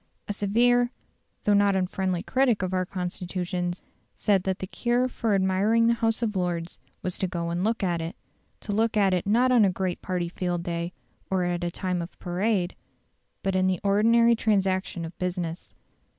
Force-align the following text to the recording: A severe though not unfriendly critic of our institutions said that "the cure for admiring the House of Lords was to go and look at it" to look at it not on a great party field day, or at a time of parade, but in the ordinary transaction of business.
A 0.27 0.33
severe 0.33 0.91
though 1.43 1.53
not 1.53 1.75
unfriendly 1.75 2.23
critic 2.23 2.63
of 2.63 2.73
our 2.73 2.87
institutions 2.95 3.83
said 4.15 4.41
that 4.45 4.57
"the 4.57 4.65
cure 4.65 5.07
for 5.07 5.35
admiring 5.35 5.85
the 5.85 5.93
House 5.93 6.23
of 6.23 6.35
Lords 6.35 6.79
was 7.03 7.19
to 7.19 7.27
go 7.27 7.51
and 7.51 7.63
look 7.63 7.83
at 7.83 8.01
it" 8.01 8.15
to 8.61 8.71
look 8.73 8.97
at 8.97 9.13
it 9.13 9.27
not 9.27 9.51
on 9.51 9.63
a 9.63 9.69
great 9.69 10.01
party 10.01 10.27
field 10.27 10.63
day, 10.63 10.91
or 11.29 11.43
at 11.43 11.63
a 11.63 11.69
time 11.69 12.01
of 12.01 12.17
parade, 12.17 12.75
but 13.43 13.55
in 13.55 13.67
the 13.67 13.79
ordinary 13.83 14.35
transaction 14.35 15.05
of 15.05 15.15
business. 15.19 15.75